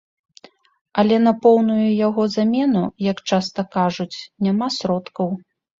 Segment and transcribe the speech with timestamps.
[1.01, 4.13] Але на поўную яго замену, як часта кажуць,
[4.49, 5.27] няма сродкаў.